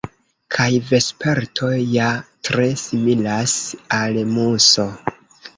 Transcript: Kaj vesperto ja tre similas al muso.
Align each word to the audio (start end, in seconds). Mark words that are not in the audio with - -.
Kaj 0.53 0.69
vesperto 0.85 1.69
ja 1.97 2.07
tre 2.49 2.67
similas 2.85 3.55
al 3.99 4.21
muso. 4.35 4.89